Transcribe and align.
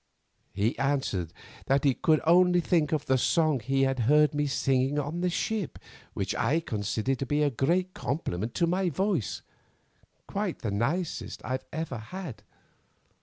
He 0.55 0.75
answered 0.79 1.31
that 1.67 1.83
he 1.83 1.93
could 1.93 2.21
only 2.25 2.59
think 2.59 2.91
of 2.91 3.05
the 3.05 3.19
song 3.19 3.59
he 3.59 3.83
had 3.83 3.99
heard 4.09 4.33
me 4.33 4.47
singing 4.47 4.97
on 4.97 5.21
the 5.21 5.29
ship, 5.29 5.77
which 6.15 6.33
I 6.33 6.59
considered 6.59 7.31
a 7.31 7.51
great 7.51 7.93
compliment 7.93 8.55
to 8.55 8.65
my 8.65 8.89
voice, 8.89 9.43
quite 10.25 10.63
the 10.63 10.71
nicest 10.71 11.45
I 11.45 11.59
ever 11.71 11.99
had. 11.99 12.41